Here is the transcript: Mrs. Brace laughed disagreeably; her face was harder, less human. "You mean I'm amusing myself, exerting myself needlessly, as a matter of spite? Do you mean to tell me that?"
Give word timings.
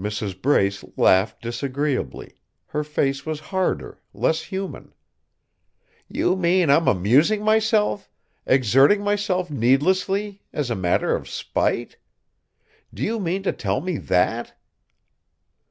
Mrs. 0.00 0.40
Brace 0.40 0.82
laughed 0.96 1.42
disagreeably; 1.42 2.32
her 2.68 2.82
face 2.82 3.26
was 3.26 3.38
harder, 3.52 4.00
less 4.14 4.44
human. 4.44 4.94
"You 6.08 6.36
mean 6.36 6.70
I'm 6.70 6.88
amusing 6.88 7.42
myself, 7.42 8.08
exerting 8.46 9.02
myself 9.02 9.50
needlessly, 9.50 10.40
as 10.54 10.70
a 10.70 10.74
matter 10.74 11.14
of 11.14 11.28
spite? 11.28 11.98
Do 12.94 13.02
you 13.02 13.20
mean 13.20 13.42
to 13.42 13.52
tell 13.52 13.82
me 13.82 13.98
that?" 13.98 14.56